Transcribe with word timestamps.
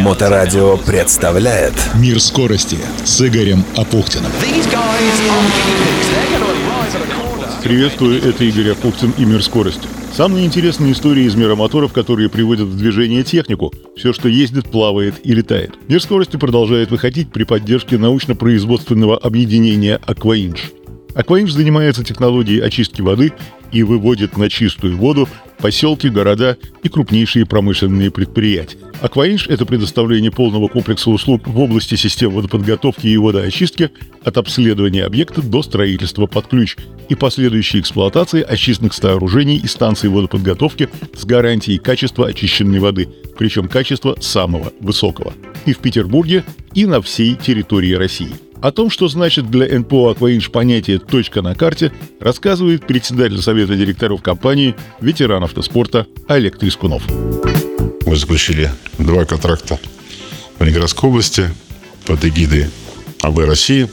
Моторадио 0.00 0.76
представляет 0.76 1.74
Мир 1.94 2.20
скорости 2.20 2.78
с 3.04 3.20
Игорем 3.20 3.64
Апухтиным. 3.76 4.30
Приветствую, 7.62 8.22
это 8.22 8.44
Игорь 8.44 8.70
Апухтин 8.70 9.12
и 9.18 9.24
Мир 9.24 9.42
скорости. 9.42 9.88
Самые 10.12 10.46
интересные 10.46 10.92
истории 10.92 11.24
из 11.24 11.34
мира 11.34 11.54
моторов, 11.54 11.92
которые 11.92 12.28
приводят 12.28 12.66
в 12.66 12.76
движение 12.76 13.22
технику. 13.22 13.72
Все, 13.96 14.12
что 14.12 14.28
ездит, 14.28 14.70
плавает 14.70 15.14
и 15.22 15.32
летает. 15.32 15.74
Мир 15.86 16.02
скорости 16.02 16.36
продолжает 16.36 16.90
выходить 16.90 17.30
при 17.30 17.44
поддержке 17.44 17.98
научно-производственного 17.98 19.16
объединения 19.16 20.00
«Акваинж». 20.06 20.72
Акваинж 21.14 21.52
занимается 21.52 22.04
технологией 22.04 22.60
очистки 22.60 23.00
воды 23.00 23.32
и 23.72 23.82
выводит 23.82 24.36
на 24.36 24.48
чистую 24.48 24.96
воду 24.96 25.28
поселки, 25.58 26.08
города 26.08 26.56
и 26.82 26.88
крупнейшие 26.88 27.44
промышленные 27.44 28.10
предприятия. 28.10 28.78
Акваинж– 29.00 29.46
это 29.48 29.66
предоставление 29.66 30.30
полного 30.30 30.68
комплекса 30.68 31.10
услуг 31.10 31.46
в 31.46 31.58
области 31.58 31.94
систем 31.94 32.30
водоподготовки 32.30 33.06
и 33.06 33.16
водоочистки 33.16 33.90
от 34.24 34.36
обследования 34.38 35.04
объекта 35.04 35.42
до 35.42 35.62
строительства 35.62 36.26
под 36.26 36.46
ключ 36.48 36.76
и 37.08 37.14
последующей 37.14 37.80
эксплуатации 37.80 38.42
очистных 38.42 38.92
сооружений 38.92 39.56
и 39.56 39.66
станций 39.66 40.10
водоподготовки 40.10 40.88
с 41.16 41.24
гарантией 41.24 41.78
качества 41.78 42.28
очищенной 42.28 42.80
воды, 42.80 43.08
причем 43.36 43.68
качества 43.68 44.16
самого 44.20 44.72
высокого. 44.80 45.32
И 45.64 45.72
в 45.72 45.78
Петербурге, 45.78 46.44
и 46.74 46.86
на 46.86 47.00
всей 47.00 47.34
территории 47.34 47.94
России– 47.94 48.32
о 48.60 48.72
том, 48.72 48.90
что 48.90 49.08
значит 49.08 49.50
для 49.50 49.78
НПО 49.78 50.10
«Акваинж» 50.10 50.50
понятие 50.50 50.98
«точка 50.98 51.42
на 51.42 51.54
карте», 51.54 51.92
рассказывает 52.20 52.86
председатель 52.86 53.40
Совета 53.40 53.76
директоров 53.76 54.22
компании, 54.22 54.74
ветеран 55.00 55.44
автоспорта 55.44 56.06
Олег 56.26 56.58
Трескунов. 56.58 57.02
Мы 58.06 58.16
заключили 58.16 58.70
два 58.98 59.24
контракта 59.24 59.78
в 60.58 60.62
Ленинградской 60.62 61.08
области 61.08 61.50
под 62.06 62.24
эгидой 62.24 62.66
АБ 63.20 63.38
России. 63.40 63.88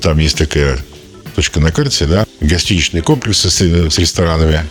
Там 0.00 0.18
есть 0.18 0.38
такая 0.38 0.78
точка 1.34 1.60
на 1.60 1.70
карте, 1.72 2.06
да, 2.06 2.24
гостиничные 2.40 3.02
комплексы 3.02 3.50
с, 3.50 3.60
с 3.60 3.98
ресторанами 3.98 4.64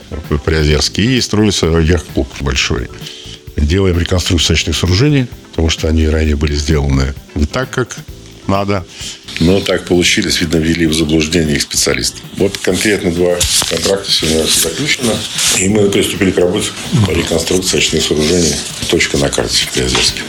приозерские 0.44 1.18
и 1.18 1.22
строится 1.22 1.68
яхт-клуб 1.68 2.28
большой. 2.42 2.90
Делаем 3.56 4.00
реконструкцию 4.00 4.56
очных 4.56 4.76
сооружений, 4.76 5.28
потому 5.52 5.70
что 5.70 5.88
они 5.88 6.08
ранее 6.08 6.36
были 6.36 6.56
сделаны 6.56 7.14
не 7.36 7.46
так, 7.46 7.70
как 7.70 7.98
надо. 8.50 8.86
Но 9.40 9.62
так 9.62 9.86
получилось, 9.86 10.42
видно, 10.42 10.58
ввели 10.58 10.86
в 10.86 10.94
заблуждение 10.94 11.56
их 11.56 11.62
специалисты. 11.62 12.22
Вот 12.36 12.58
конкретно 12.58 13.12
два 13.12 13.36
контракта 13.70 14.12
сегодня 14.12 14.44
заключено. 14.44 15.14
И 15.58 15.70
мы 15.70 15.90
приступили 15.90 16.32
к 16.32 16.38
работе 16.38 16.70
по 17.06 17.12
реконструкции 17.12 17.78
очных 17.78 18.04
сооружений. 18.04 18.56
Точка 18.90 19.18
на 19.18 19.30
карте 19.30 19.66
в 19.66 19.72
Приозерске. 19.72 20.22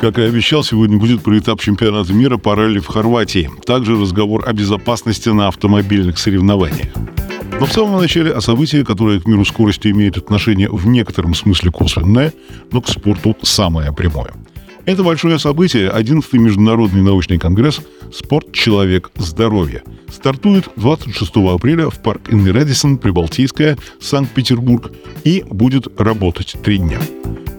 Как 0.00 0.18
и 0.18 0.22
обещал, 0.22 0.62
сегодня 0.62 0.98
будет 0.98 1.22
про 1.22 1.36
этап 1.38 1.60
чемпионата 1.60 2.12
мира 2.12 2.36
по 2.36 2.54
ралли 2.54 2.78
в 2.78 2.86
Хорватии. 2.86 3.50
Также 3.64 4.00
разговор 4.00 4.44
о 4.46 4.52
безопасности 4.52 5.30
на 5.30 5.48
автомобильных 5.48 6.18
соревнованиях. 6.18 6.88
Но 7.58 7.66
в 7.66 7.72
самом 7.72 8.00
начале 8.00 8.32
о 8.32 8.40
событии, 8.40 8.84
которое 8.84 9.18
к 9.18 9.26
миру 9.26 9.44
скорости 9.44 9.88
имеет 9.88 10.18
отношение 10.18 10.68
в 10.68 10.86
некотором 10.86 11.34
смысле 11.34 11.72
косвенное, 11.72 12.32
но 12.70 12.82
к 12.82 12.88
спорту 12.88 13.36
самое 13.42 13.92
прямое– 13.92 14.32
это 14.86 15.02
большое 15.02 15.38
событие, 15.38 15.90
11-й 15.90 16.38
Международный 16.38 17.02
научный 17.02 17.38
конгресс 17.38 17.80
«Спорт. 18.14 18.52
Человек. 18.52 19.10
Здоровье». 19.16 19.82
Стартует 20.08 20.68
26 20.76 21.36
апреля 21.36 21.90
в 21.90 22.00
парк 22.00 22.32
Инны 22.32 22.52
Радисон, 22.52 22.96
Прибалтийская, 22.96 23.76
Санкт-Петербург 24.00 24.92
и 25.24 25.44
будет 25.50 26.00
работать 26.00 26.56
три 26.62 26.78
дня. 26.78 27.00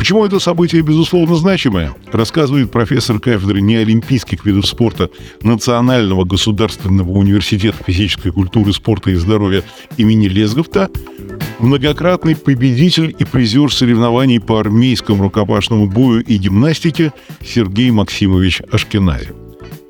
Почему 0.08 0.24
это 0.24 0.40
событие, 0.40 0.82
безусловно, 0.84 1.36
значимое, 1.36 1.94
рассказывает 2.14 2.72
профессор 2.72 3.20
кафедры 3.20 3.60
неолимпийских 3.60 4.46
видов 4.46 4.66
спорта 4.66 5.10
Национального 5.42 6.24
государственного 6.24 7.12
университета 7.12 7.84
физической 7.86 8.32
культуры, 8.32 8.72
спорта 8.72 9.12
и 9.12 9.16
здоровья 9.16 9.64
имени 9.98 10.30
Лезговта 10.30 10.90
многократный 11.60 12.38
победитель 12.38 13.14
и 13.20 13.26
призер 13.26 13.70
соревнований 13.70 14.40
по 14.40 14.62
армейскому 14.62 15.24
рукопашному 15.24 15.90
бою 15.90 16.24
и 16.24 16.38
гимнастике 16.38 17.12
Сергей 17.46 17.92
Максимович 17.92 18.62
Ашкенаев. 18.72 19.47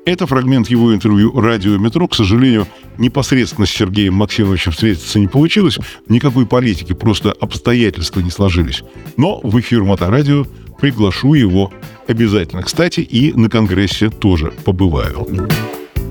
Это 0.08 0.26
фрагмент 0.26 0.70
его 0.70 0.94
интервью 0.94 1.38
«Радио 1.38 1.76
Метро». 1.76 2.08
К 2.08 2.14
сожалению, 2.14 2.66
непосредственно 2.96 3.66
с 3.66 3.70
Сергеем 3.70 4.14
Максимовичем 4.14 4.72
встретиться 4.72 5.18
не 5.18 5.26
получилось. 5.26 5.78
Никакой 6.08 6.46
политики, 6.46 6.94
просто 6.94 7.32
обстоятельства 7.32 8.20
не 8.20 8.30
сложились. 8.30 8.82
Но 9.18 9.38
в 9.42 9.60
эфир 9.60 9.84
Моторадио 9.84 10.46
приглашу 10.80 11.34
его 11.34 11.70
обязательно. 12.06 12.62
Кстати, 12.62 13.00
и 13.00 13.34
на 13.34 13.50
Конгрессе 13.50 14.08
тоже 14.08 14.50
побываю. 14.64 15.28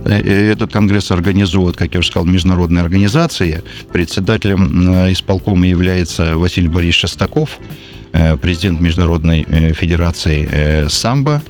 Э, 0.05 0.51
этот 0.51 0.71
конгресс 0.71 1.09
организует, 1.09 1.75
как 1.75 1.95
я 1.95 2.01
уже 2.01 2.09
сказал, 2.09 2.27
международная 2.27 2.83
организация. 2.83 3.63
Председателем 3.91 4.91
э, 4.91 5.13
исполкома 5.13 5.65
является 5.65 6.37
Василий 6.37 6.67
Борисович 6.67 6.99
Шестаков, 6.99 7.57
э, 8.13 8.37
президент 8.37 8.79
Международной 8.79 9.73
Федерации 9.73 10.87
самбо. 10.87 11.41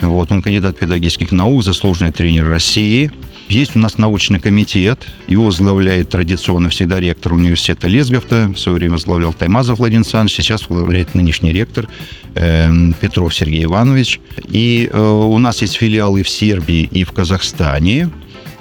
Вот, 0.00 0.30
он 0.32 0.42
кандидат 0.42 0.78
педагогических 0.78 1.32
наук, 1.32 1.64
заслуженный 1.64 2.12
тренер 2.12 2.48
России– 2.48 3.10
есть 3.48 3.76
у 3.76 3.78
нас 3.78 3.96
научный 3.96 4.40
комитет, 4.40 5.06
его 5.28 5.44
возглавляет 5.44 6.08
традиционно 6.08 6.68
всегда 6.68 6.98
ректор 6.98 7.32
университета 7.32 7.86
Лесговта, 7.86 8.48
в 8.48 8.58
свое 8.58 8.78
время 8.78 8.94
возглавлял 8.94 9.32
Таймазов 9.32 9.78
Владимир 9.78 10.00
Александрович, 10.00 10.34
сейчас 10.34 10.68
возглавляет 10.68 11.14
нынешний 11.14 11.52
ректор 11.52 11.88
э, 12.34 12.68
Петров 13.00 13.32
Сергей 13.32 13.64
Иванович. 13.64 14.20
И 14.48 14.90
э, 14.92 15.00
у 15.00 15.38
нас 15.38 15.62
есть 15.62 15.74
филиалы 15.74 16.24
в 16.24 16.28
Сербии 16.28 16.88
и 16.90 17.04
в 17.04 17.12
Казахстане. 17.12 18.10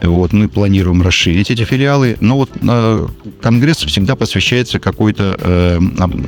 Вот, 0.03 0.33
мы 0.33 0.49
планируем 0.49 1.01
расширить 1.01 1.49
эти 1.49 1.63
филиалы, 1.63 2.17
но 2.19 2.37
вот 2.37 2.51
э, 2.61 3.07
конгресс 3.41 3.77
всегда 3.77 4.15
посвящается 4.15 4.77
какой-то 4.77 5.35
э, 5.39 5.79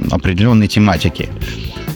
определенной 0.09 0.67
тематике. 0.67 1.29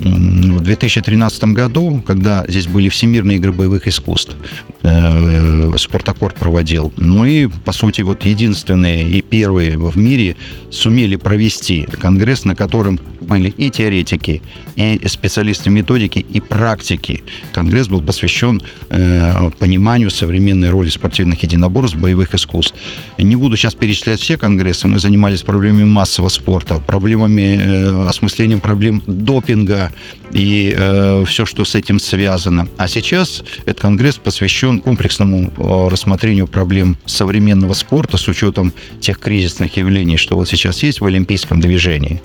В 0.03 0.61
2013 0.61 1.43
году, 1.45 2.03
когда 2.05 2.43
здесь 2.47 2.65
были 2.65 2.89
Всемирные 2.89 3.37
игры 3.37 3.51
боевых 3.51 3.87
искусств, 3.87 4.35
э, 4.81 5.71
Спартакорд 5.77 6.35
проводил, 6.35 6.91
ну 6.97 7.23
и, 7.23 7.47
по 7.47 7.71
сути, 7.71 8.01
вот 8.01 8.25
единственные 8.25 9.07
и 9.07 9.21
первые 9.21 9.77
в 9.77 9.97
мире 9.97 10.37
сумели 10.71 11.17
провести 11.17 11.83
конгресс, 11.83 12.45
на 12.45 12.55
котором 12.55 12.99
были 13.21 13.49
и 13.49 13.69
теоретики, 13.69 14.41
и 14.75 14.99
специалисты 15.05 15.69
методики, 15.69 16.19
и 16.19 16.39
практики. 16.39 17.23
Конгресс 17.53 17.87
был 17.87 18.01
посвящен 18.01 18.61
э, 18.89 19.51
пониманию 19.59 20.09
современной 20.09 20.71
роли 20.71 20.89
спортивных 20.89 21.43
единоборств, 21.43 21.97
боевых 21.97 22.33
искусств. 22.33 22.75
Не 23.19 23.35
буду 23.35 23.55
сейчас 23.55 23.75
перечислять 23.75 24.19
все 24.19 24.37
конгрессы, 24.37 24.87
мы 24.87 24.99
занимались 24.99 25.43
проблемами 25.43 25.85
массового 25.85 26.29
спорта, 26.29 26.79
проблемами, 26.79 27.59
э, 27.61 28.07
осмыслением 28.07 28.59
проблем 28.59 29.03
допинга, 29.05 29.90
и 30.31 30.73
э, 30.75 31.23
все, 31.27 31.45
что 31.45 31.65
с 31.65 31.75
этим 31.75 31.99
связано. 31.99 32.67
А 32.77 32.87
сейчас 32.87 33.43
этот 33.65 33.81
конгресс 33.81 34.17
посвящен 34.17 34.79
комплексному 34.79 35.51
э, 35.57 35.87
рассмотрению 35.89 36.47
проблем 36.47 36.97
современного 37.05 37.73
спорта 37.73 38.17
с 38.17 38.27
учетом 38.27 38.73
тех 38.99 39.19
кризисных 39.19 39.77
явлений, 39.77 40.17
что 40.17 40.35
вот 40.35 40.47
сейчас 40.49 40.83
есть 40.83 41.01
в 41.01 41.05
олимпийском 41.05 41.59
движении. 41.59 42.21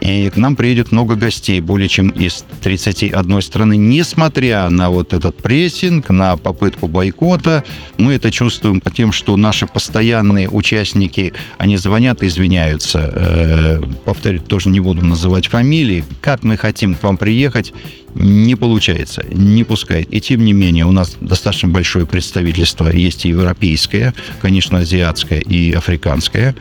И 0.00 0.30
к 0.30 0.36
нам 0.36 0.56
приедет 0.56 0.92
много 0.92 1.14
гостей, 1.14 1.60
более 1.60 1.88
чем 1.88 2.08
из 2.08 2.44
31 2.62 3.42
страны. 3.42 3.76
Несмотря 3.76 4.68
на 4.70 4.90
вот 4.90 5.12
этот 5.12 5.36
прессинг, 5.36 6.10
на 6.10 6.36
попытку 6.36 6.88
бойкота, 6.88 7.64
мы 7.98 8.14
это 8.14 8.30
чувствуем 8.30 8.80
по 8.80 8.90
тем, 8.90 9.12
что 9.12 9.36
наши 9.36 9.66
постоянные 9.66 10.48
участники, 10.48 11.32
они 11.58 11.76
звонят 11.76 12.22
и 12.22 12.26
извиняются. 12.26 13.12
Э, 13.14 13.82
повторю, 14.04 14.40
тоже 14.40 14.68
не 14.68 14.80
буду 14.80 15.04
называть 15.04 15.48
фамилии. 15.48 16.04
Как 16.20 16.42
мы 16.42 16.56
хотим 16.56 16.94
к 16.94 17.02
вам 17.02 17.16
приехать, 17.16 17.72
не 18.14 18.54
получается, 18.54 19.24
не 19.30 19.64
пускает. 19.64 20.12
И 20.12 20.20
тем 20.20 20.44
не 20.44 20.52
менее, 20.52 20.86
у 20.86 20.92
нас 20.92 21.16
достаточно 21.20 21.68
большое 21.68 22.06
представительство. 22.06 22.88
Есть 22.88 23.26
и 23.26 23.28
европейское, 23.28 24.14
конечно, 24.40 24.78
азиатское 24.78 25.40
и 25.40 25.72
африканское. 25.72 26.54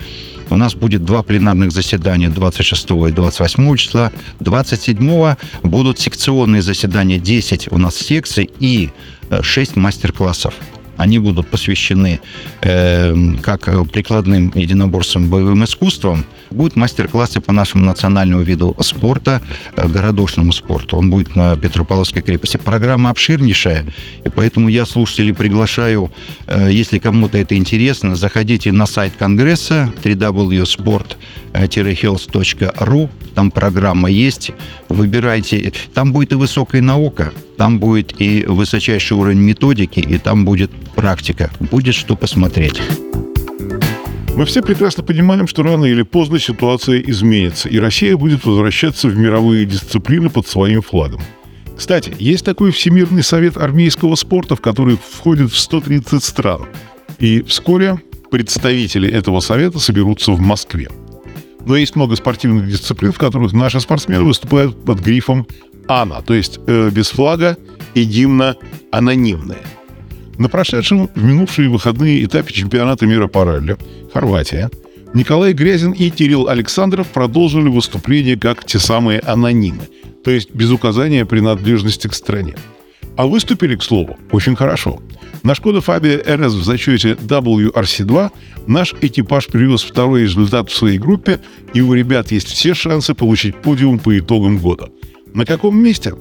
У 0.50 0.56
нас 0.58 0.76
будет 0.76 1.04
два 1.04 1.24
пленарных 1.24 1.72
заседания 1.72 2.30
26 2.30 2.92
и 3.10 3.12
28 3.12 3.76
числа. 3.78 4.12
27 4.40 5.36
будут 5.64 6.00
секционные 6.00 6.62
заседания, 6.62 7.20
10 7.20 7.72
у 7.72 7.78
нас 7.78 7.96
секций 7.96 8.50
и 8.60 8.92
6 9.42 9.72
э, 9.76 9.80
мастер-классов. 9.80 10.54
Они 10.98 11.20
будут 11.20 11.48
посвящены 11.48 12.22
э, 12.62 13.14
как 13.42 13.70
прикладным 13.92 14.52
единоборствам, 14.56 15.30
боевым 15.30 15.64
искусствам. 15.64 16.26
Будут 16.52 16.76
мастер-классы 16.76 17.42
по 17.42 17.52
нашему 17.52 17.86
национальному 17.86 18.44
виду 18.44 18.76
спорта, 18.80 19.42
э, 19.76 19.88
городошному 19.88 20.52
спорту. 20.52 20.98
Он 20.98 21.10
будет 21.10 21.36
на 21.36 21.56
Петропавловской 21.56 22.22
крепости. 22.22 22.58
Программа 22.58 23.10
обширнейшая, 23.10 23.86
и 24.24 24.30
поэтому 24.30 24.70
я 24.70 24.86
слушателей 24.86 25.34
приглашаю, 25.34 26.12
э, 26.48 26.70
если 26.72 27.00
кому-то 27.00 27.38
это 27.38 27.56
интересно, 27.56 28.16
заходите 28.16 28.72
на 28.72 28.86
сайт 28.86 29.14
Конгресса 29.18 29.92
www.sport 30.04 31.18
health.ru. 31.54 33.10
Там 33.34 33.52
программа 33.52 34.10
есть. 34.10 34.52
Выбирайте. 34.90 35.74
Там 35.94 36.14
будет 36.14 36.32
и 36.32 36.36
высокая 36.36 36.82
наука, 36.82 37.34
там 37.58 37.80
будет 37.80 38.20
и 38.20 38.46
высочайший 38.46 39.18
уровень 39.18 39.40
методики, 39.40 40.00
и 40.00 40.18
там 40.18 40.46
будет 40.46 40.72
практика. 40.96 41.52
Будет 41.60 41.96
что 41.96 42.16
посмотреть. 42.16 42.82
Мы 44.36 44.44
все 44.44 44.62
прекрасно 44.62 45.02
понимаем, 45.02 45.48
что 45.48 45.64
рано 45.64 45.86
или 45.86 46.02
поздно 46.02 46.40
ситуация 46.40 47.00
изменится, 47.00 47.70
и 47.70 47.80
Россия 47.80 48.18
будет 48.18 48.44
возвращаться 48.44 49.08
в 49.08 49.18
мировые 49.18 49.66
дисциплины 49.66 50.30
под 50.30 50.46
своим 50.46 50.82
флагом. 50.82 51.22
Кстати, 51.78 52.14
есть 52.20 52.44
такой 52.44 52.72
Всемирный 52.72 53.24
совет 53.24 53.56
армейского 53.56 54.16
спорта, 54.16 54.58
в 54.58 54.62
который 54.62 54.98
входит 54.98 55.54
в 55.54 55.58
130 55.58 56.22
стран. 56.22 56.64
И 57.18 57.44
вскоре 57.44 58.02
представители 58.30 59.10
этого 59.10 59.40
совета 59.40 59.80
соберутся 59.80 60.34
в 60.34 60.42
Москве. 60.42 60.90
Но 61.66 61.78
есть 61.78 61.96
много 61.96 62.18
спортивных 62.18 62.68
дисциплин, 62.68 63.14
в 63.14 63.18
которых 63.18 63.54
наши 63.54 63.80
спортсмены 63.80 64.26
выступают 64.26 64.84
под 64.84 65.00
грифом 65.00 65.48
«АНА», 65.88 66.22
то 66.24 66.34
есть 66.34 66.60
э, 66.68 66.90
без 66.92 67.10
флага 67.10 67.58
и 67.94 68.04
гимна 68.04 68.58
анонимные. 68.92 69.64
На 70.38 70.50
прошедшем 70.50 71.10
в 71.16 71.24
минувшие 71.24 71.70
выходные 71.70 72.24
этапе 72.26 72.54
чемпионата 72.54 73.06
мира 73.06 73.28
по 73.28 73.46
ралли 73.46 73.78
Хорватия 74.16 74.72
Николай 75.14 75.52
Грязин 75.52 75.92
и 75.92 76.10
Кирилл 76.10 76.48
Александров 76.48 77.08
продолжили 77.08 77.68
выступление 77.68 78.38
как 78.38 78.64
те 78.64 78.80
самые 78.80 79.20
анонимы, 79.20 79.90
то 80.24 80.32
есть 80.32 80.52
без 80.52 80.72
указания 80.72 81.26
принадлежности 81.26 82.08
к 82.08 82.14
стране. 82.14 82.56
А 83.18 83.28
выступили, 83.28 83.76
к 83.76 83.84
слову, 83.84 84.18
очень 84.32 84.56
хорошо. 84.56 85.02
На 85.44 85.54
Шкода 85.54 85.82
Фабия 85.82 86.18
РС 86.20 86.54
в 86.54 86.64
зачете 86.64 87.12
WRC2 87.12 88.32
наш 88.68 88.96
экипаж 89.02 89.48
привез 89.48 89.84
второй 89.84 90.22
результат 90.22 90.70
в 90.70 90.76
своей 90.76 90.98
группе, 90.98 91.42
и 91.74 91.82
у 91.82 91.94
ребят 91.94 92.32
есть 92.32 92.48
все 92.48 92.74
шансы 92.74 93.16
получить 93.16 93.58
подиум 93.58 94.00
по 94.00 94.18
итогам 94.18 94.60
года. 94.60 94.88
На 95.34 95.46
каком 95.46 95.78
месте? 95.78 96.14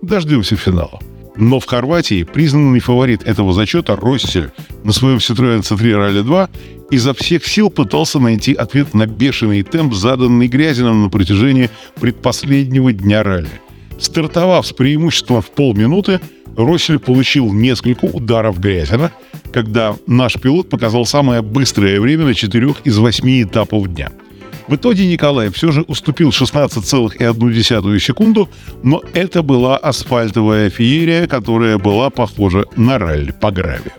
Дождемся 0.00 0.56
финала. 0.56 1.00
Но 1.36 1.60
в 1.60 1.66
Хорватии 1.66 2.22
признанный 2.24 2.80
фаворит 2.80 3.22
этого 3.22 3.52
зачета 3.52 3.96
Россель 3.96 4.50
на 4.84 4.92
своем 4.92 5.18
Citroёn 5.18 5.60
C3 5.60 5.78
Rally 5.78 6.22
2 6.22 6.48
изо 6.90 7.14
всех 7.14 7.46
сил 7.46 7.68
пытался 7.68 8.18
найти 8.18 8.54
ответ 8.54 8.94
на 8.94 9.06
бешеный 9.06 9.62
темп, 9.62 9.94
заданный 9.94 10.48
Грязином 10.48 11.02
на 11.02 11.08
протяжении 11.10 11.70
предпоследнего 12.00 12.92
дня 12.92 13.22
ралли. 13.22 13.60
Стартовав 13.98 14.66
с 14.66 14.72
преимуществом 14.72 15.42
в 15.42 15.50
полминуты, 15.50 16.20
Россель 16.56 16.98
получил 16.98 17.52
несколько 17.52 18.06
ударов 18.06 18.58
Грязина, 18.58 19.12
когда 19.52 19.96
наш 20.06 20.34
пилот 20.34 20.70
показал 20.70 21.04
самое 21.04 21.42
быстрое 21.42 22.00
время 22.00 22.24
на 22.24 22.34
четырех 22.34 22.80
из 22.84 22.96
восьми 22.98 23.42
этапов 23.42 23.92
дня– 23.92 24.10
в 24.68 24.74
итоге 24.74 25.06
Николай 25.06 25.50
все 25.50 25.70
же 25.70 25.82
уступил 25.82 26.30
16,1 26.30 27.98
секунду, 28.00 28.48
но 28.82 29.00
это 29.14 29.42
была 29.42 29.76
асфальтовая 29.76 30.70
феерия, 30.70 31.26
которая 31.28 31.78
была 31.78 32.10
похожа 32.10 32.64
на 32.76 32.98
ралли 32.98 33.30
по 33.30 33.50
гравию. 33.52 33.92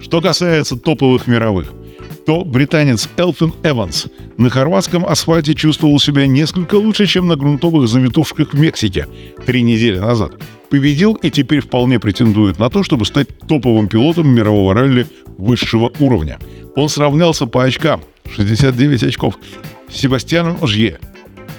Что 0.00 0.20
касается 0.20 0.76
топовых 0.76 1.26
мировых, 1.26 1.72
то 2.26 2.42
британец 2.44 3.08
Элфин 3.18 3.52
Эванс 3.62 4.06
на 4.38 4.48
хорватском 4.48 5.04
асфальте 5.04 5.54
чувствовал 5.54 6.00
себя 6.00 6.26
несколько 6.26 6.76
лучше, 6.76 7.06
чем 7.06 7.28
на 7.28 7.36
грунтовых 7.36 7.86
завитушках 7.86 8.54
в 8.54 8.58
Мексике 8.58 9.06
три 9.44 9.62
недели 9.62 9.98
назад. 9.98 10.32
Победил 10.70 11.14
и 11.14 11.30
теперь 11.30 11.60
вполне 11.60 12.00
претендует 12.00 12.58
на 12.58 12.70
то, 12.70 12.82
чтобы 12.82 13.04
стать 13.04 13.28
топовым 13.46 13.88
пилотом 13.88 14.28
мирового 14.28 14.72
ралли 14.72 15.06
высшего 15.36 15.92
уровня. 16.00 16.38
Он 16.76 16.88
сравнялся 16.88 17.46
по 17.46 17.62
очкам 17.62 18.00
69 18.30 19.02
очков 19.04 19.38
Себастьяном 19.90 20.58
Ожье. 20.62 20.98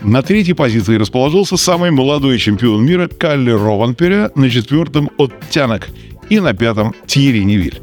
На 0.01 0.21
третьей 0.21 0.53
позиции 0.53 0.97
расположился 0.97 1.57
самый 1.57 1.91
молодой 1.91 2.37
чемпион 2.37 2.85
мира 2.85 3.07
Калли 3.07 3.51
Рованпере, 3.51 4.29
на 4.35 4.49
четвертом 4.49 5.09
от 5.17 5.33
Тянок 5.49 5.89
и 6.29 6.39
на 6.39 6.53
пятом 6.53 6.93
Тьерри 7.07 7.43
Невиль. 7.43 7.81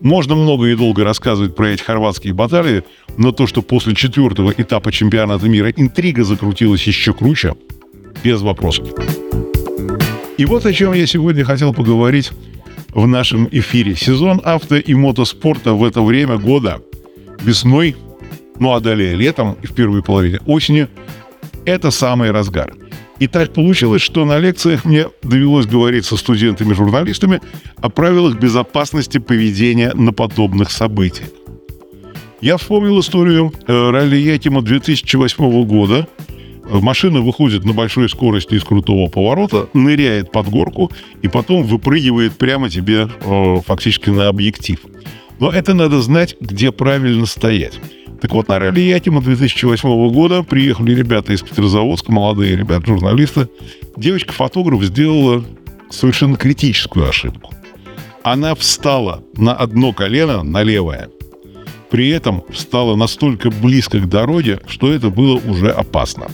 Можно 0.00 0.34
много 0.34 0.66
и 0.66 0.74
долго 0.74 1.04
рассказывать 1.04 1.54
про 1.54 1.70
эти 1.70 1.82
хорватские 1.82 2.34
баталии, 2.34 2.82
но 3.16 3.30
то, 3.30 3.46
что 3.46 3.62
после 3.62 3.94
четвертого 3.94 4.52
этапа 4.56 4.90
чемпионата 4.90 5.48
мира 5.48 5.70
интрига 5.70 6.24
закрутилась 6.24 6.82
еще 6.82 7.14
круче, 7.14 7.54
без 8.24 8.40
вопросов. 8.42 8.88
И 10.38 10.44
вот 10.44 10.66
о 10.66 10.72
чем 10.72 10.92
я 10.92 11.06
сегодня 11.06 11.44
хотел 11.44 11.72
поговорить 11.72 12.32
в 12.90 13.06
нашем 13.06 13.48
эфире. 13.50 13.94
Сезон 13.94 14.40
авто 14.44 14.76
и 14.76 14.94
мотоспорта 14.94 15.72
в 15.74 15.84
это 15.84 16.02
время 16.02 16.36
года 16.36 16.82
весной 17.42 17.96
ну 18.58 18.74
а 18.74 18.80
далее 18.80 19.14
летом 19.14 19.56
и 19.62 19.66
в 19.66 19.74
первой 19.74 20.02
половине 20.02 20.40
осени– 20.46 20.88
это 21.64 21.90
самый 21.90 22.30
разгар. 22.30 22.74
И 23.18 23.28
так 23.28 23.52
получилось, 23.52 24.02
что 24.02 24.24
на 24.24 24.38
лекциях 24.38 24.84
мне 24.84 25.06
довелось 25.22 25.66
говорить 25.66 26.04
со 26.04 26.16
студентами-журналистами 26.16 27.40
о 27.80 27.88
правилах 27.88 28.38
безопасности 28.38 29.18
поведения 29.18 29.92
на 29.94 30.12
подобных 30.12 30.72
событиях. 30.72 31.28
Я 32.40 32.56
вспомнил 32.56 32.98
историю 32.98 33.52
э, 33.68 33.90
ралли 33.90 34.16
Якима 34.16 34.62
2008 34.62 35.64
года. 35.64 36.08
Машина 36.68 37.20
выходит 37.20 37.64
на 37.64 37.72
большой 37.72 38.08
скорости 38.08 38.54
из 38.54 38.64
крутого 38.64 39.08
поворота, 39.08 39.68
ныряет 39.74 40.32
под 40.32 40.48
горку 40.48 40.90
и 41.22 41.28
потом 41.28 41.62
выпрыгивает 41.62 42.32
прямо 42.32 42.68
тебе 42.68 43.08
э, 43.08 43.56
фактически 43.64 44.10
на 44.10 44.28
объектив. 44.28 44.80
Но 45.38 45.50
это 45.50 45.74
надо 45.74 46.02
знать, 46.02 46.36
где 46.40 46.72
правильно 46.72 47.26
стоять. 47.26 47.78
Так 48.22 48.30
вот, 48.30 48.46
на 48.46 48.60
ралли 48.60 48.82
Якима 48.82 49.20
2008 49.20 50.12
года 50.12 50.44
приехали 50.44 50.94
ребята 50.94 51.32
из 51.32 51.42
Петрозаводска, 51.42 52.12
молодые 52.12 52.54
ребята, 52.54 52.86
журналисты. 52.86 53.48
Девочка-фотограф 53.96 54.80
сделала 54.84 55.44
совершенно 55.90 56.36
критическую 56.36 57.08
ошибку. 57.08 57.52
Она 58.22 58.54
встала 58.54 59.24
на 59.36 59.54
одно 59.54 59.92
колено, 59.92 60.44
на 60.44 60.62
левое. 60.62 61.10
При 61.90 62.10
этом 62.10 62.44
встала 62.48 62.94
настолько 62.94 63.50
близко 63.50 63.98
к 63.98 64.08
дороге, 64.08 64.60
что 64.68 64.92
это 64.92 65.10
было 65.10 65.40
уже 65.44 65.72
опасно. 65.72 66.28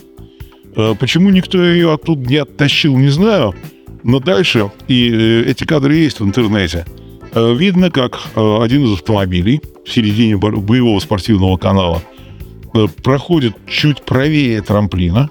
Э, 0.76 0.94
почему 0.94 1.30
никто 1.30 1.64
ее 1.64 1.94
оттуда 1.94 2.28
не 2.28 2.36
оттащил, 2.36 2.98
не 2.98 3.08
знаю. 3.08 3.54
Но 4.02 4.20
дальше, 4.20 4.70
и 4.88 5.10
э, 5.10 5.50
эти 5.50 5.64
кадры 5.64 5.94
есть 5.94 6.20
в 6.20 6.24
интернете, 6.26 6.84
видно, 7.34 7.90
как 7.90 8.18
один 8.34 8.84
из 8.84 8.94
автомобилей 8.94 9.60
в 9.84 9.90
середине 9.90 10.36
боевого 10.36 10.98
спортивного 11.00 11.56
канала, 11.56 12.02
э, 12.74 12.86
проходит 13.02 13.54
чуть 13.66 14.02
правее 14.02 14.60
трамплина, 14.60 15.30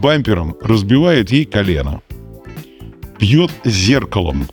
бампером 0.00 0.56
разбивает 0.60 1.30
ей 1.32 1.44
колено, 1.44 2.02
бьет 3.18 3.50
зеркалом 3.64 4.46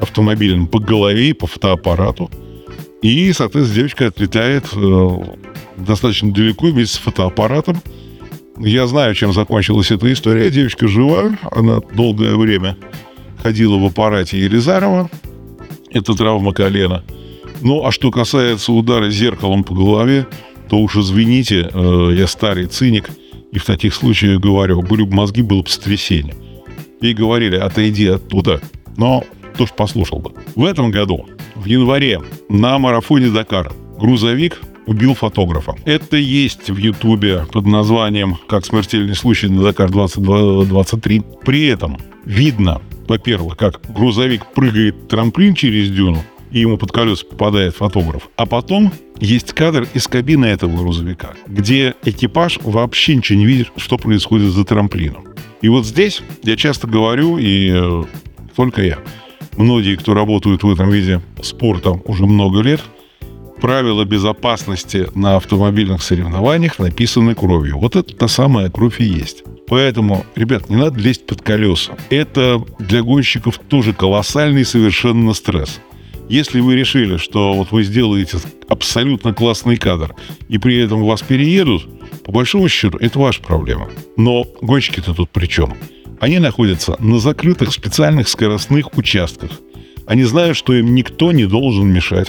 автомобилем 0.00 0.66
по 0.66 0.80
голове 0.80 1.30
и 1.30 1.32
по 1.32 1.46
фотоаппарату, 1.46 2.30
и, 3.02 3.32
соответственно, 3.32 3.76
девочка 3.76 4.06
отлетает 4.06 4.64
э, 4.72 5.08
достаточно 5.76 6.32
далеко 6.32 6.68
вместе 6.68 6.96
с 6.96 6.98
фотоаппаратом. 6.98 7.82
Я 8.58 8.86
знаю, 8.86 9.14
чем 9.14 9.32
закончилась 9.32 9.90
эта 9.90 10.10
история. 10.12 10.50
Девочка 10.50 10.88
жива, 10.88 11.36
она 11.50 11.80
долгое 11.94 12.34
время 12.34 12.76
ходила 13.42 13.76
в 13.76 13.84
аппарате 13.84 14.38
Елизарова. 14.38 15.10
Это 15.94 16.14
травма 16.14 16.52
колена. 16.52 17.02
Ну, 17.62 17.86
а 17.86 17.92
что 17.92 18.10
касается 18.10 18.72
удара 18.72 19.08
зеркалом 19.08 19.64
по 19.64 19.74
голове, 19.74 20.26
то 20.68 20.78
уж 20.78 20.96
извините, 20.96 21.70
э, 21.72 22.10
я 22.14 22.26
старый 22.26 22.66
циник, 22.66 23.08
и 23.52 23.58
в 23.58 23.64
таких 23.64 23.94
случаях 23.94 24.40
говорю, 24.40 24.82
были 24.82 25.04
бы 25.04 25.14
мозги, 25.14 25.40
было 25.40 25.62
бы 25.62 25.68
сотрясение. 25.68 26.34
И 27.00 27.14
говорили, 27.14 27.56
отойди 27.56 28.08
оттуда. 28.08 28.60
Но 28.96 29.24
кто 29.54 29.66
ж 29.66 29.70
послушал 29.70 30.18
бы. 30.18 30.32
В 30.56 30.64
этом 30.64 30.90
году, 30.90 31.26
в 31.54 31.64
январе, 31.64 32.20
на 32.48 32.78
марафоне 32.78 33.28
Дакар 33.28 33.72
грузовик 33.98 34.60
убил 34.86 35.14
фотографа. 35.14 35.76
Это 35.84 36.16
есть 36.16 36.70
в 36.70 36.76
Ютубе 36.76 37.46
под 37.52 37.66
названием 37.66 38.36
«Как 38.48 38.66
смертельный 38.66 39.14
случай 39.14 39.48
на 39.48 39.62
Дакар 39.62 39.90
2023». 39.90 41.24
При 41.44 41.66
этом 41.66 41.98
видно, 42.24 42.82
во-первых, 43.08 43.56
как 43.56 43.80
грузовик 43.88 44.46
прыгает 44.54 45.08
трамплин 45.08 45.54
через 45.54 45.90
дюну, 45.90 46.22
и 46.50 46.60
ему 46.60 46.78
под 46.78 46.92
колеса 46.92 47.26
попадает 47.26 47.74
фотограф. 47.74 48.28
А 48.36 48.46
потом 48.46 48.92
есть 49.20 49.52
кадр 49.52 49.86
из 49.94 50.06
кабины 50.06 50.46
этого 50.46 50.76
грузовика, 50.76 51.34
где 51.46 51.94
экипаж 52.04 52.58
вообще 52.62 53.16
ничего 53.16 53.38
не 53.38 53.46
видит, 53.46 53.68
что 53.76 53.96
происходит 53.96 54.52
за 54.52 54.64
трамплином. 54.64 55.24
И 55.62 55.68
вот 55.68 55.86
здесь 55.86 56.22
я 56.42 56.56
часто 56.56 56.86
говорю, 56.86 57.38
и 57.38 57.72
э, 57.74 58.04
только 58.54 58.82
я, 58.82 58.98
многие, 59.56 59.96
кто 59.96 60.14
работают 60.14 60.62
в 60.62 60.70
этом 60.70 60.90
виде 60.90 61.20
спорта 61.42 61.90
уже 61.90 62.26
много 62.26 62.60
лет, 62.60 62.82
правила 63.64 64.04
безопасности 64.04 65.08
на 65.14 65.36
автомобильных 65.36 66.02
соревнованиях 66.02 66.78
написаны 66.78 67.34
кровью. 67.34 67.78
Вот 67.78 67.96
это 67.96 68.14
та 68.14 68.28
самая 68.28 68.68
кровь 68.68 69.00
и 69.00 69.04
есть. 69.04 69.42
Поэтому, 69.68 70.26
ребят, 70.34 70.68
не 70.68 70.76
надо 70.76 71.00
лезть 71.00 71.24
под 71.24 71.40
колеса. 71.40 71.96
Это 72.10 72.62
для 72.78 73.02
гонщиков 73.02 73.56
тоже 73.56 73.94
колоссальный 73.94 74.66
совершенно 74.66 75.32
стресс. 75.32 75.80
Если 76.28 76.60
вы 76.60 76.76
решили, 76.76 77.16
что 77.16 77.54
вот 77.54 77.72
вы 77.72 77.84
сделаете 77.84 78.36
абсолютно 78.68 79.32
классный 79.32 79.78
кадр, 79.78 80.14
и 80.50 80.58
при 80.58 80.76
этом 80.76 81.02
вас 81.02 81.22
переедут, 81.22 81.88
по 82.22 82.32
большому 82.32 82.68
счету, 82.68 82.98
это 82.98 83.18
ваша 83.18 83.40
проблема. 83.40 83.88
Но 84.18 84.44
гонщики-то 84.60 85.14
тут 85.14 85.30
при 85.30 85.46
чем? 85.46 85.72
Они 86.20 86.38
находятся 86.38 86.96
на 86.98 87.18
закрытых 87.18 87.72
специальных 87.72 88.28
скоростных 88.28 88.94
участках. 88.98 89.52
Они 90.06 90.24
знают, 90.24 90.58
что 90.58 90.74
им 90.74 90.94
никто 90.94 91.32
не 91.32 91.46
должен 91.46 91.90
мешать. 91.90 92.28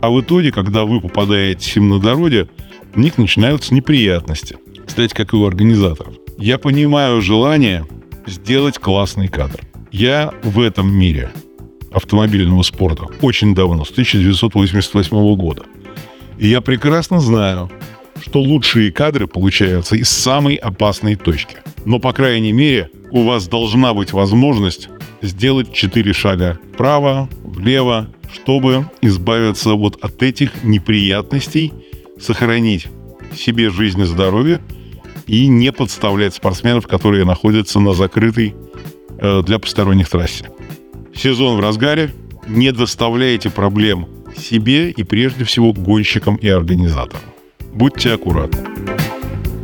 А 0.00 0.10
в 0.10 0.20
итоге, 0.20 0.52
когда 0.52 0.84
вы 0.84 1.00
попадаете 1.00 1.80
им 1.80 1.88
на 1.88 2.00
дороге, 2.00 2.48
у 2.94 3.00
них 3.00 3.18
начинаются 3.18 3.74
неприятности. 3.74 4.56
Кстати, 4.86 5.14
как 5.14 5.32
и 5.32 5.36
у 5.36 5.46
организаторов. 5.46 6.14
Я 6.38 6.58
понимаю 6.58 7.20
желание 7.22 7.86
сделать 8.26 8.78
классный 8.78 9.28
кадр. 9.28 9.60
Я 9.90 10.32
в 10.42 10.60
этом 10.60 10.92
мире 10.92 11.30
автомобильного 11.92 12.62
спорта 12.62 13.06
очень 13.20 13.54
давно, 13.54 13.84
с 13.84 13.90
1988 13.90 15.36
года. 15.36 15.64
И 16.38 16.48
я 16.48 16.60
прекрасно 16.60 17.20
знаю, 17.20 17.70
что 18.20 18.40
лучшие 18.40 18.90
кадры 18.92 19.26
получаются 19.26 19.96
из 19.96 20.08
самой 20.08 20.54
опасной 20.56 21.16
точки. 21.16 21.56
Но, 21.84 21.98
по 21.98 22.12
крайней 22.12 22.52
мере, 22.52 22.90
у 23.10 23.22
вас 23.24 23.48
должна 23.48 23.94
быть 23.94 24.12
возможность 24.12 24.88
сделать 25.22 25.72
4 25.72 26.12
шага 26.12 26.58
вправо, 26.74 27.28
влево, 27.42 28.08
чтобы 28.32 28.90
избавиться 29.00 29.70
вот 29.70 30.02
от 30.02 30.22
этих 30.22 30.64
неприятностей, 30.64 31.72
сохранить 32.20 32.88
себе 33.36 33.70
жизнь 33.70 34.00
и 34.00 34.04
здоровье 34.04 34.60
и 35.26 35.46
не 35.46 35.72
подставлять 35.72 36.34
спортсменов, 36.34 36.86
которые 36.86 37.24
находятся 37.24 37.80
на 37.80 37.94
закрытой 37.94 38.54
э, 39.18 39.42
для 39.42 39.58
посторонних 39.58 40.08
трассе. 40.08 40.50
Сезон 41.14 41.56
в 41.56 41.60
разгаре. 41.60 42.10
Не 42.48 42.72
доставляйте 42.72 43.50
проблем 43.50 44.08
себе 44.36 44.90
и 44.90 45.04
прежде 45.04 45.44
всего 45.44 45.72
гонщикам 45.72 46.36
и 46.36 46.48
организаторам. 46.48 47.22
Будьте 47.72 48.12
аккуратны. 48.12 49.01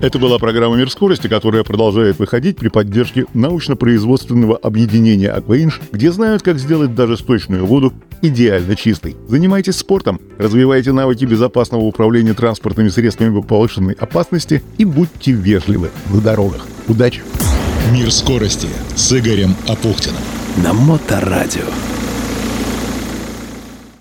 Это 0.01 0.21
была 0.21 0.39
программа 0.39 0.77
«Мир 0.77 0.91
скорости», 0.91 1.27
которая 1.27 1.65
продолжает 1.65 2.21
выходить 2.21 2.57
при 2.57 2.69
поддержке 2.69 3.27
научно-производственного 3.35 4.57
объединения 4.57 5.29
«Акваинж», 5.29 5.81
где 5.91 6.13
знают, 6.13 6.43
как 6.43 6.61
сделать 6.61 6.95
даже 6.95 7.17
сточную 7.17 7.67
воду 7.67 7.93
идеально 8.23 8.77
чистой. 8.77 9.17
Занимайтесь 9.27 9.77
спортом, 9.77 10.21
развивайте 10.39 10.93
навыки 10.93 11.25
безопасного 11.25 11.83
управления 11.83 12.35
транспортными 12.35 12.91
средствами 12.91 13.41
повышенной 13.43 13.95
опасности 13.95 14.63
и 14.79 14.85
будьте 14.85 15.33
вежливы 15.33 15.91
на 16.13 16.21
дорогах. 16.21 16.65
Удачи! 16.87 17.23
«Мир 17.93 18.13
скорости» 18.13 18.69
с 18.95 19.13
Игорем 19.13 19.57
Апухтиным. 19.67 20.23
На 20.63 20.73
Моторадио. 20.75 21.65